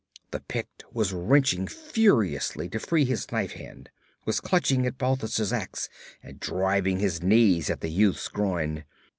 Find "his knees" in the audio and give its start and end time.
6.97-7.69